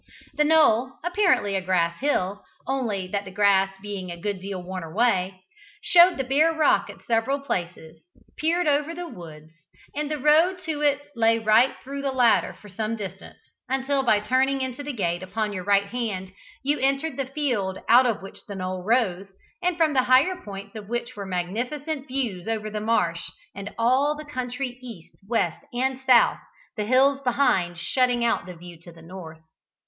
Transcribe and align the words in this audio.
The 0.33 0.43
knoll 0.43 0.93
apparently 1.03 1.53
a 1.55 1.61
grass 1.61 1.99
hill, 1.99 2.43
only 2.65 3.05
that 3.09 3.23
the 3.23 3.29
grass 3.29 3.77
being 3.83 4.09
a 4.09 4.17
good 4.19 4.41
deal 4.41 4.59
worn 4.63 4.81
away, 4.81 5.41
showed 5.83 6.17
the 6.17 6.23
bare 6.23 6.51
rock 6.51 6.89
at 6.89 7.03
several 7.05 7.39
places 7.39 8.01
peered 8.35 8.65
over 8.65 8.95
the 8.95 9.07
woods, 9.07 9.51
and 9.95 10.09
the 10.09 10.17
road 10.17 10.57
to 10.65 10.81
it 10.81 11.03
lay 11.15 11.37
right 11.37 11.75
through 11.83 12.01
the 12.01 12.11
latter 12.11 12.53
for 12.55 12.67
some 12.67 12.95
distance, 12.95 13.37
until 13.69 14.01
by 14.01 14.19
turning 14.19 14.61
into 14.61 14.81
a 14.81 14.91
gate 14.91 15.21
upon 15.21 15.53
your 15.53 15.63
right 15.63 15.85
hand, 15.89 16.33
you 16.63 16.79
entered 16.79 17.15
the 17.15 17.27
field 17.27 17.77
out 17.87 18.07
of 18.07 18.23
which 18.23 18.43
the 18.47 18.55
knoll 18.55 18.81
rose, 18.83 19.27
and 19.61 19.77
from 19.77 19.93
the 19.93 20.01
higher 20.05 20.41
points 20.43 20.75
of 20.75 20.89
which 20.89 21.15
were 21.15 21.27
magnificent 21.27 22.07
views 22.07 22.47
over 22.47 22.71
the 22.71 22.81
Marsh 22.81 23.21
and 23.53 23.71
all 23.77 24.15
the 24.15 24.25
country 24.25 24.79
east, 24.81 25.15
west, 25.29 25.59
and 25.75 25.99
south, 26.07 26.39
the 26.75 26.85
hills 26.85 27.21
behind 27.21 27.77
shutting 27.77 28.25
out 28.25 28.47
the 28.47 28.55
view 28.55 28.79
to 28.81 28.91
the 28.91 29.03
north. 29.03 29.41